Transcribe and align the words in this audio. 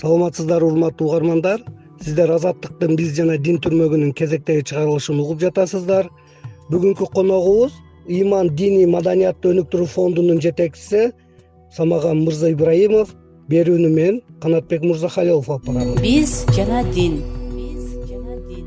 саламатсыздарбы 0.00 0.72
урматтуу 0.72 1.08
угармандар. 1.08 1.62
Сиздер 2.00 2.32
азаттыктын 2.32 2.96
биз 2.96 3.12
жана 3.16 3.36
дин 3.38 3.60
түрмөгүнүн 3.60 4.14
кезектеги 4.16 4.64
чыгарылышын 4.70 5.20
угуп 5.20 5.40
жатасыздар. 5.44 6.08
Бүгүнкү 6.72 7.10
коногубуз 7.14 7.74
ыйман 8.08 8.54
диний 8.56 8.86
маданиятты 8.86 9.52
өнүктүрүү 9.52 9.88
фондунун 9.94 10.40
жетекчиси 10.40 11.10
самаган 11.76 12.24
мырза 12.24 12.50
ибраимов 12.54 13.12
берүүнү 13.52 13.90
мен 13.92 14.22
канатбек 14.42 14.86
мырзахалилов 14.86 15.50
алып 15.50 15.68
барам. 15.68 15.94
Биз 16.00 16.44
жана 16.56 16.82
дин. 16.94 17.20
Биз 17.52 17.92
жана 18.08 18.38
дин 18.48 18.66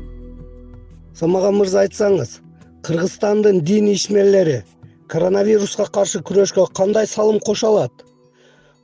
самаган 1.18 1.58
мырза 1.58 1.84
айтсаңыз 1.84 2.38
кыргызстандын 2.86 3.60
дин 3.64 3.88
ишмерлери 3.92 4.62
коронавируска 5.08 5.86
каршы 5.98 6.20
күрөшкө 6.28 6.66
кандай 6.76 7.06
салым 7.06 7.40
кошо 7.40 7.72
алат 7.72 8.04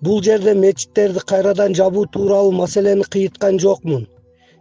бул 0.01 0.23
жерде 0.23 0.54
мечиттерди 0.54 1.21
кайрадан 1.32 1.75
жабуу 1.75 2.07
тууралуу 2.07 2.53
маселени 2.53 3.03
кыйыткан 3.03 3.61
жокмун. 3.61 4.07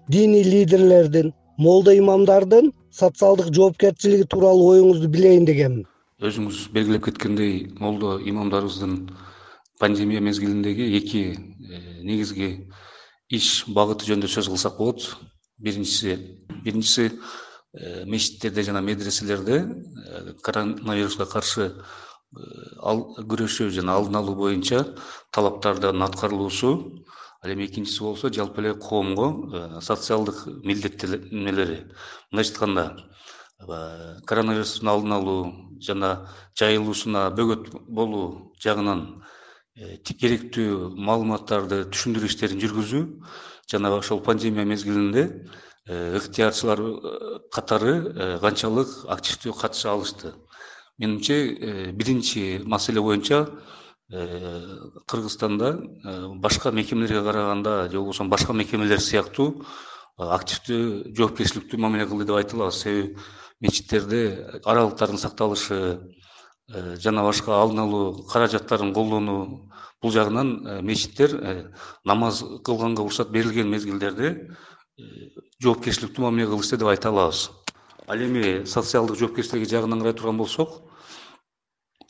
Диний 0.07 0.43
лидерлердин 0.43 1.33
молдо 1.57 1.95
имамдардын 1.97 2.71
социалдык 2.91 3.53
жоопкерчилиги 3.53 4.27
тууралуу 4.27 4.73
оюңузду 4.73 5.07
билейин 5.07 5.45
дегенмин. 5.45 5.85
Өзүңүз 6.19 6.69
белгилеп 6.75 7.05
кеткендей 7.05 7.69
молдо 7.79 8.17
имамдарыбыздын 8.19 9.09
пандемия 9.79 10.19
мезгилиндеги 10.19 10.97
эки 10.97 11.21
э, 11.31 12.01
негизги 12.03 12.69
иш 13.29 13.65
багыты 13.67 14.09
жөнүндө 14.09 14.27
сөз 14.27 14.49
кылсак 14.51 14.77
болот. 14.77 15.15
Биринчиси 15.59 16.17
биринчиси 16.65 17.11
э, 17.73 18.03
мечиттерде 18.05 18.63
жана 18.63 18.81
медреселерде 18.81 19.61
э, 19.63 20.33
коронавируска 20.43 21.25
каршы 21.25 21.71
күрөшүү 22.33 23.71
жана 23.73 23.95
алдын 23.97 24.19
алуу 24.19 24.35
боюнча 24.37 24.83
талаптардын 25.33 26.01
аткарылуусу 26.05 26.73
ал 27.41 27.51
эми 27.51 27.65
экинчиси 27.65 28.03
болсо 28.03 28.29
жалпы 28.29 28.61
эле 28.61 28.73
коомго 28.75 29.49
э, 29.53 29.81
социалдык 29.81 30.45
милдеттенмелери 30.63 31.87
мындайча 32.31 32.51
айтканда 32.51 32.85
э, 33.59 34.19
коронавирустун 34.27 34.89
алдын 34.89 35.13
алуу 35.13 35.53
жана 35.81 36.29
жайылуусуна 36.59 37.29
бөгөт 37.31 37.71
болуу 37.87 38.53
жагынан 38.61 39.23
э, 39.75 39.97
керектүү 40.03 40.91
маалыматтарды 40.99 41.85
түшүндүрүү 41.89 42.29
иштерин 42.29 42.61
жүргүзүү 42.61 43.03
жана 43.71 43.95
ошол 43.95 44.21
пандемия 44.21 44.65
мезгилинде 44.65 45.25
ыктыярчылар 45.89 46.83
катары 47.49 48.37
канчалык 48.43 48.91
активдүү 49.09 49.55
катыша 49.63 49.95
алышты 49.95 50.35
менимче 50.99 51.55
э, 51.55 51.91
биринчи 51.91 52.61
маселе 52.65 53.01
боюнча 53.01 53.49
э, 54.11 54.77
кыргызстанда 55.07 55.79
э, 56.03 56.27
башка 56.35 56.71
мекемелерге 56.71 57.23
караганда 57.23 57.89
же 57.89 57.97
болбосо 57.97 58.25
башка 58.25 58.53
мекемелер 58.53 58.99
сыяктуу 58.99 59.65
активдүү 60.17 61.15
жоопкерчиликтүү 61.15 61.79
мамиле 61.79 62.05
кылды 62.05 62.25
деп 62.27 62.35
айта 62.35 62.57
алабыз 62.57 62.81
себеби 62.83 63.15
мечиттерде 63.61 64.21
аралыктардын 64.65 65.17
сакталышы 65.17 65.79
жана 66.99 67.23
башка 67.23 67.55
алдын 67.55 67.79
алуу 67.85 68.25
каражаттарын 68.27 68.93
колдонуу 68.93 69.71
бул 70.01 70.11
жагынан 70.11 70.83
мечиттер 70.83 71.71
намаз 72.03 72.43
кылганга 72.65 73.01
уруксат 73.01 73.31
берилген 73.31 73.71
мезгилдерде 73.71 74.57
жоопкерчиликтүү 75.63 76.25
мамиле 76.27 76.51
кылышты 76.51 76.77
деп 76.77 76.91
айта 76.91 77.09
алабыз. 77.09 77.49
Ал 78.07 78.17
эми 78.17 78.65
социалдык 78.65 79.17
жоопкерчилиги 79.19 79.69
жагынан 79.69 79.99
карай 79.99 80.13
турган 80.13 80.37
болсок 80.37 80.88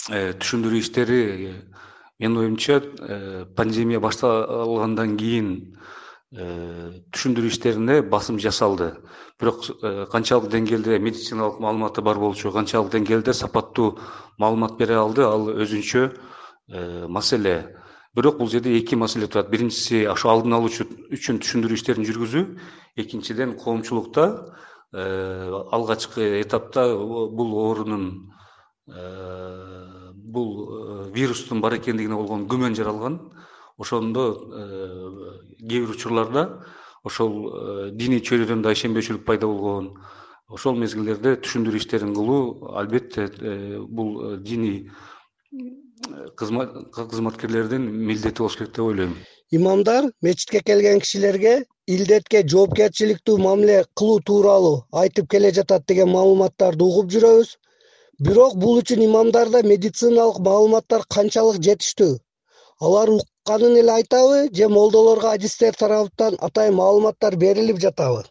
түшүндүрүү 0.10 0.80
иштери 0.82 1.20
э, 1.22 1.54
менин 2.20 2.38
оюмча 2.42 2.80
э, 2.82 3.46
пандемия 3.56 4.00
башталгандан 4.02 5.18
кийин 5.18 5.52
түшүндүрүү 6.30 7.50
иштерине 7.50 7.96
басым 8.06 8.38
жасалды. 8.38 8.92
Бирок 9.42 9.64
канчалык 10.12 10.52
деңгээлде 10.54 11.00
медициналык 11.02 11.58
маалыматы 11.58 12.04
бар 12.06 12.20
болчу 12.22 12.52
канчалык 12.54 12.92
деңгээлде 12.94 13.34
сапаттуу 13.34 13.96
маалымат 14.38 14.78
бере 14.78 15.00
алды. 15.02 15.26
Ал 15.26 15.50
өзүнчө 15.50 16.04
маселе. 17.10 17.74
Бирок 18.14 18.38
бул 18.38 18.50
жерде 18.54 18.78
эки 18.78 18.94
маселе 18.94 19.26
турат. 19.26 19.50
Биринчиси 19.50 20.04
ошо 20.06 20.30
алдын 20.30 20.54
алуу 20.54 20.70
үчүн 20.70 21.42
түшүндүрүү 21.42 21.82
иштерин 21.82 22.06
жүргүзүү. 22.06 22.46
Экинчиден 23.02 23.58
коомчулукта 23.58 24.54
алгачкы 24.94 26.44
этапта 26.44 26.92
бул 26.94 27.58
оорунун 27.58 28.30
Э, 28.92 29.99
бул 30.36 30.50
э, 30.64 31.12
вирустун 31.16 31.62
бар 31.62 31.78
экендигине 31.78 32.16
болгон 32.16 32.48
күмөн 32.48 32.76
жаралган. 32.78 33.20
Ошондо 33.78 34.26
э, 34.30 34.68
кээ 35.60 35.86
бир 35.86 35.92
учурларда 35.96 36.46
ошол 37.04 37.92
диний 37.96 38.20
чөйрөдөн 38.20 38.62
да 38.62 38.74
ишенбөөчүлүк 38.76 39.24
пайда 39.26 39.48
болгон 39.48 39.94
ошол 40.50 40.76
мезгилдерде 40.76 41.38
түшүндүрүү 41.46 41.80
иштерин 41.80 42.14
кылуу 42.14 42.74
албетте 42.76 43.30
бул 43.88 44.38
диний 44.44 44.90
кызматкерлердин 46.36 47.82
милдети 47.82 48.40
болуш 48.42 48.58
керек 48.58 48.74
деп 48.76 48.86
ойлойм. 48.86 49.16
Имамдар 49.52 50.12
мечитке 50.22 50.62
келген 50.62 51.00
кишилерге 51.00 51.54
илдетке 51.88 52.44
жоопкерчиликтүү 52.54 53.38
мамиле 53.42 53.84
кылуу 53.98 54.20
тууралуу 54.22 54.84
айтып 55.04 55.30
келе 55.34 55.52
жатат 55.52 55.88
деген 55.88 56.12
маалыматтарды 56.14 56.86
угуп 56.86 57.10
жүрөбүз 57.16 57.56
бирок 58.20 58.58
бул 58.60 58.80
үчүн 58.82 59.04
имамдарда 59.06 59.62
медициналык 59.64 60.40
маалыматтар 60.44 61.06
канчалык 61.16 61.62
жетиштүү. 61.64 62.18
Алар 62.80 63.12
укканын 63.16 63.78
эле 63.80 63.92
айтабы 63.92 64.50
же 64.56 64.68
молдолорго 64.70 65.32
адистер 65.32 65.76
тараптан 65.76 66.36
атайын 66.40 66.76
маалыматтар 66.76 67.36
берилип 67.36 67.80
жатабы. 67.80 68.26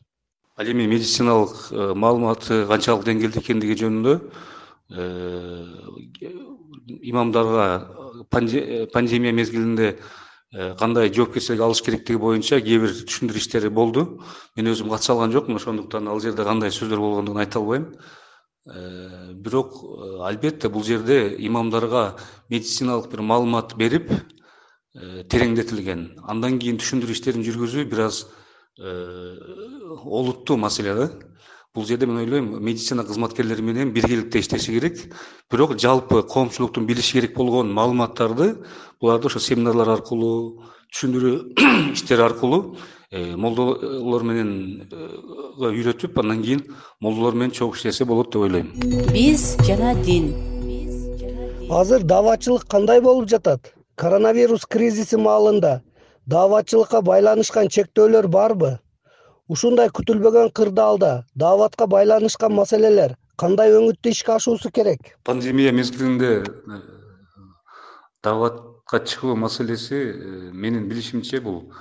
Ал 0.57 0.67
эми 0.67 0.87
медициналык 0.87 1.55
э, 1.71 1.95
маалыматы 1.95 2.67
канчалык 2.67 3.05
деңгээлде 3.07 3.41
экендиги 3.41 3.77
жөнүндө 3.79 4.15
э, 4.91 5.03
имамдарга 7.13 7.67
э, 7.79 8.87
пандемия 8.93 9.33
мезгилинде 9.33 9.99
кандай 10.81 11.13
жоопкерчилик 11.13 11.61
алыш 11.61 11.83
керектиги 11.85 12.17
боюнча 12.17 12.59
кээ 12.65 12.79
бир 12.81 12.95
түшүндүрүү 13.05 13.41
иштери 13.41 13.69
болду. 13.69 14.23
Мен 14.57 14.73
өзүм 14.73 14.89
катыша 14.91 15.13
алган 15.13 15.33
жокмун 15.33 15.61
ошондуктан 15.61 16.09
ал 16.09 16.21
жерде 16.25 16.45
кандай 16.45 16.73
сөздөр 16.73 17.05
болгондугун 17.05 17.45
айта 17.45 17.61
албайм 17.61 17.93
бирок 18.67 19.73
э, 19.83 20.23
албетте 20.29 20.69
бул 20.69 20.85
жерде 20.85 21.37
имамдарга 21.39 22.17
медициналык 22.51 23.11
бир 23.11 23.23
маалымат 23.23 23.75
берип 23.77 24.11
э, 24.13 25.25
тереңдетилген. 25.25 26.21
Андан 26.29 26.59
кийин 26.59 26.79
түшүндүрүү 26.81 27.17
иштерин 27.17 27.47
жүргүзүү 27.47 27.89
бир 27.89 28.09
аз 28.09 28.27
олуттуу 28.79 30.57
маселе 30.57 30.95
да. 30.95 31.09
Бул 31.75 31.85
жерде 31.85 32.07
мен 32.07 32.21
ойлойм 32.21 32.63
медицина 32.63 33.05
кызматкерлери 33.05 33.63
менен 33.63 33.91
биргеликте 33.93 34.39
иштеши 34.39 34.73
керек. 34.73 35.01
Бирок 35.51 35.79
жалпы 35.79 36.23
коомчулуктун 36.23 36.87
билиши 36.87 37.19
керек 37.19 37.35
болгон 37.37 37.73
маалыматтарды 37.75 38.55
буларды 39.01 39.27
ошо 39.27 39.41
семинарлар 39.41 39.97
аркылуу 39.97 40.69
түшүндүрүү 40.95 41.35
иштери 41.97 42.23
аркылуу 42.23 42.77
Э, 42.77 42.98
молдолор 43.11 44.23
менен 44.23 44.89
э, 44.93 45.07
үйрөтүп 45.65 46.19
андан 46.21 46.43
кийин 46.43 46.61
молдолор 47.01 47.35
менен 47.35 47.55
чогуу 47.57 47.75
иштесе 47.75 48.05
болот 48.05 48.33
деп 48.33 48.43
ойлойм. 48.43 48.73
Биз 49.13 49.57
жана 49.65 49.95
дин. 50.05 50.35
Азыр 51.71 52.05
дааватчылык 52.05 52.69
кандай 52.69 53.01
болуп 53.01 53.29
жатат? 53.29 53.73
Коронавирус 53.97 54.67
кризиси 54.67 55.17
маалында 55.17 55.81
дааватчылыкка 56.27 57.01
байланышкан 57.01 57.73
чектөөлөр 57.73 58.29
барбы? 58.29 58.79
Ушундай 59.49 59.89
күтүлбөгөн 59.89 60.53
кырдаалда 60.53 61.25
дааватка 61.35 61.87
байланышкан 61.87 62.53
маселелер 62.53 63.17
кандай 63.37 63.73
өңүттүү 63.73 64.13
ишке 64.13 64.37
ашуусу 64.37 64.71
керек? 64.71 65.17
Пандемия 65.25 65.73
мезгилинде 65.73 66.43
э, 66.45 66.81
дааватка 68.23 69.01
чыгуу 69.01 69.37
маселеси 69.37 70.53
менин 70.53 70.89
билишимче 70.89 71.41
бул 71.41 71.73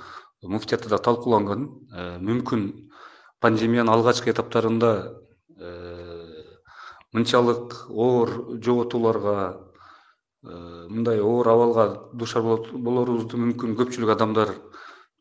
муфтиятта 0.46 0.98
талкууланган 0.98 1.64
э, 1.92 2.18
мүмкүн 2.22 2.68
пандемиянын 3.42 3.90
алгачкы 3.90 4.30
этаптарында 4.30 4.90
э, 5.58 6.44
мынчалык 7.12 7.74
оор 7.90 8.30
жоготууларга 8.62 9.34
э, 10.44 10.86
мындай 10.88 11.20
оор 11.20 11.48
абалга 11.48 11.86
дуушар 12.12 12.42
болорубузду 12.42 13.36
мүмкүн 13.36 13.74
көпчүлүк 13.80 14.14
адамдар 14.14 14.54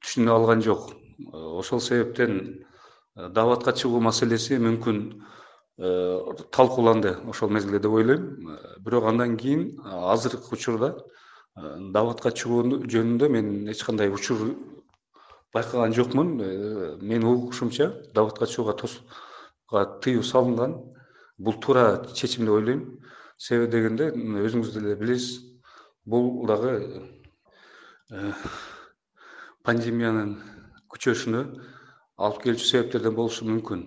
түшүнө 0.06 0.32
алган 0.32 0.62
жок. 0.62 0.94
Ошол 1.34 1.82
себептен 1.82 2.64
дааватка 3.16 3.74
чыгуу 3.74 4.00
маселеси 4.00 4.60
мүмкүн 4.62 5.02
талкууланды 6.54 7.16
ошол 7.26 7.50
мезгилде 7.50 7.80
деп 7.80 7.92
ойлойм. 7.92 8.28
Бирок 8.86 9.06
андан 9.10 9.38
кийин 9.38 9.80
азыркы 9.82 10.54
учурда 10.54 10.94
дааватка 11.58 12.30
чыгуу 12.30 12.86
жөнүндө 12.86 13.30
мен 13.34 13.68
эч 13.74 13.82
кандай 13.84 14.14
учур 14.14 14.54
байкаган 15.58 15.94
жокмун. 15.94 16.40
Э, 16.42 16.98
менин 17.02 17.28
угушумча 17.28 17.90
дааватка 18.14 18.46
чыгууга 18.46 18.74
тосууга 18.78 20.00
тыюу 20.02 20.24
салынган. 20.24 20.78
Бул 21.38 21.54
туура 21.54 22.06
чечим 22.14 22.46
деп 22.46 22.54
ойлойм. 22.54 23.00
Себеби 23.38 23.72
дегенде 23.72 24.12
өзүңүз 24.14 24.74
деле 24.74 24.96
билесиз. 24.96 25.42
Бул 26.06 26.46
дагы 26.48 26.74
э, 28.12 28.34
пандемиянын 29.64 30.38
күчөшүнө 30.94 31.44
алып 32.18 32.44
келүүчү 32.44 32.68
себептерден 32.68 33.16
болушу 33.16 33.46
мүмкүн. 33.46 33.86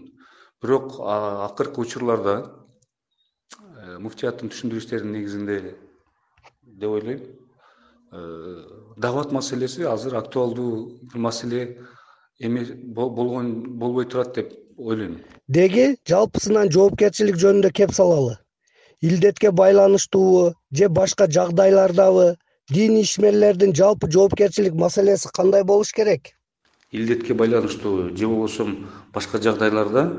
Бирок 0.63 0.99
акыркы 1.01 1.81
учурларда 1.87 2.35
э, 2.43 3.99
муфтияттын 3.99 4.51
түшүндүрүштөрүнүн 4.53 5.17
негизинде 5.19 5.61
деп 6.63 6.91
ойлойм 6.91 7.25
э, 8.13 8.65
дават 8.97 9.33
маселеси 9.33 9.83
азыр 9.83 10.17
актуалдуу 10.17 11.01
маселе 11.15 11.79
эмес 12.39 12.69
болгон 12.85 13.79
болбой 13.79 14.07
турат 14.07 14.35
деп 14.35 14.53
ойлойм. 14.77 15.21
Деги 15.49 15.97
жалпысынан 16.09 16.71
жоопкерчилик 16.71 17.37
жөнүндө 17.37 17.73
кеп 17.73 17.93
салалы. 17.93 18.39
Илдетке 19.01 19.51
байланыштуубу 19.51 20.55
же 20.71 20.89
башка 20.89 21.27
жагдайлардабы 21.31 22.37
диний 22.69 23.03
ишмерлердин 23.03 23.75
жалпы 23.75 24.11
жоопкерчилик 24.11 24.75
маселеси 24.75 25.29
кандай 25.33 25.65
болуш 25.65 25.93
керек? 25.93 26.33
Илдетке 26.93 27.35
байланыштуу 27.35 28.17
же 28.17 28.27
болбосо 28.29 28.67
башка 29.13 29.39
жагдайларда 29.39 30.13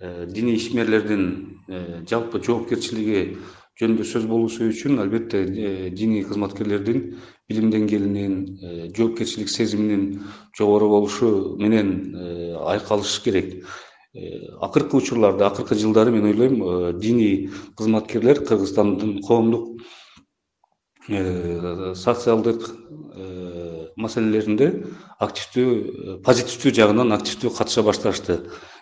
э, 0.00 0.26
диний 0.26 0.56
ишмерлердин 0.56 1.62
э, 1.68 2.04
жалпы 2.08 2.42
жоопкерчилиги 2.42 3.38
жөнүндө 3.78 4.06
сөз 4.10 4.24
болушу 4.26 4.68
үчүн 4.72 4.98
албетте 5.02 5.44
э, 5.44 5.90
диний 5.90 6.24
кызматкерлердин 6.26 7.02
билим 7.48 7.70
деңгээлинин 7.72 8.92
жоопкерчилик 8.96 9.48
сезиминин 9.48 10.24
жогору 10.58 10.88
болушу 10.90 11.56
менен 11.60 11.92
айкалыш 12.58 13.20
керек. 13.24 13.64
Акыркы 14.60 14.98
учурларда 14.98 15.46
акыркы 15.46 15.76
жылдары 15.78 16.10
мен 16.10 16.26
ойлойм 16.26 16.98
диний 16.98 17.50
кызматкерлер 17.78 18.42
кыргызстандын 18.44 19.22
коомдук 19.22 19.78
социалдык 21.08 22.66
маселелеринде 23.98 24.68
активдүү 25.22 26.18
позитивдүү 26.26 26.74
жагынан 26.78 27.14
активдүү 27.16 27.52
катыша 27.56 27.82
башташты 27.86 28.36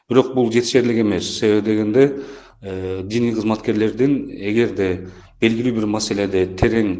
бирок 0.09 0.35
бул 0.35 0.53
жетишерлик 0.53 1.01
эмес. 1.01 1.39
Себеби 1.39 1.65
дегенде 1.67 2.23
э, 2.63 3.03
диний 3.03 3.35
кызматкерлердин 3.35 4.31
эгерде 4.31 5.09
белгилүү 5.43 5.75
бир 5.81 5.87
маселеде 5.91 6.45
терең 6.55 6.93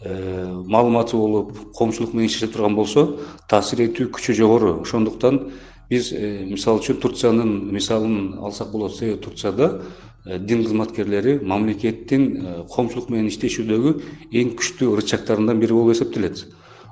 э, 0.00 0.62
маалыматы 0.64 1.16
болуп 1.16 1.52
коомчулук 1.76 2.14
менен 2.14 2.30
иштеше 2.30 2.52
турган 2.54 2.76
болсо 2.78 3.18
таасир 3.48 3.84
этүү 3.84 4.08
күчү 4.16 4.38
жогору. 4.40 4.80
Ошондуктан 4.80 5.50
биз 5.90 6.12
э, 6.16 6.46
мисалы 6.48 6.80
үчүн 6.80 7.00
турциянын 7.02 7.52
мисалын 7.74 8.38
алсак 8.40 8.72
болот. 8.72 8.96
Себеби 8.96 9.20
турцияда 9.20 9.82
дин 10.24 10.64
кызматкерлери 10.64 11.38
мамлекеттин 11.42 12.64
коомчулук 12.72 13.10
менен 13.12 13.28
иштешүүдөгү 13.28 13.98
эң 14.32 14.56
күчтүү 14.56 14.96
рычагтарынан 15.02 15.60
бири 15.60 15.76
болуп 15.76 15.92
эсептелет. 15.92 16.46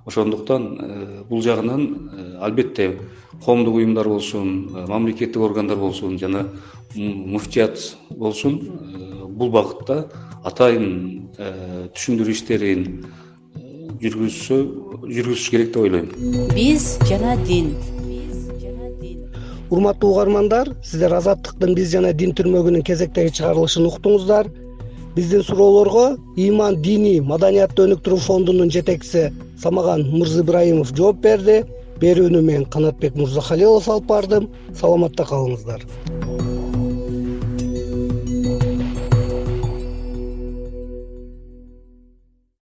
Ошондуктан 0.04 1.24
бул 1.30 1.40
жагынан 1.42 2.33
албетте 2.44 2.92
коомдук 3.44 3.74
уюмдар 3.80 4.08
болсун 4.08 4.70
э, 4.74 4.86
мамлекеттик 4.88 5.42
органдар 5.42 5.76
болсун 5.76 6.18
жана 6.18 6.46
муфтият 6.94 7.96
болсун 8.10 8.60
бул 9.34 9.50
багытта 9.50 10.04
атайын 10.44 11.30
түшүндүрүү 11.34 12.34
иштерин 12.36 12.84
жүргүзсө 14.02 14.58
жүргүзүш 15.08 15.50
керек 15.50 15.72
деп 15.72 15.82
ойлойм. 15.82 16.08
Биз 16.54 16.94
жана 17.08 17.36
дин. 17.48 17.72
Урматтуу 19.70 20.10
угармандар 20.12 20.74
сиздер 20.84 21.14
азаттыктын 21.16 21.74
биз 21.74 21.92
жана 21.94 22.12
дин 22.12 22.34
түрмөгүнүн 22.36 22.84
кезектеги 22.86 23.32
чыгарылышын 23.38 23.88
уктуңуздар. 23.88 24.50
Биздин 25.14 25.44
суроолорго 25.46 26.18
ыйман 26.36 26.80
диний 26.82 27.20
маданиятты 27.22 27.86
өнүктүрүү 27.86 28.20
фондунун 28.26 28.70
жетекчиси 28.74 29.30
самаган 29.62 30.08
мырза 30.10 30.42
ыбрайымов 30.42 30.90
жооп 30.96 31.22
берди 31.22 31.62
берүүнү 32.04 32.44
мен 32.44 32.68
канатбек 32.68 33.16
мырзахалилов 33.16 33.88
алып 33.88 34.10
бардым. 34.10 34.50
Саламатта 34.76 35.24
калыңыздар 35.30 35.88